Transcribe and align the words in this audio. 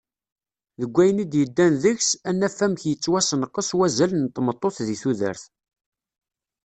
Deg 0.79 0.91
wayen 0.95 1.23
i 1.23 1.25
d-yeddan 1.31 1.73
deg-s, 1.83 2.09
ad 2.29 2.35
naf 2.39 2.57
amek 2.65 2.83
ittwasenqes 2.93 3.69
wazal 3.77 4.11
n 4.17 4.25
tmeṭṭut 4.35 4.77
di 4.87 4.95
tudert. 5.01 5.43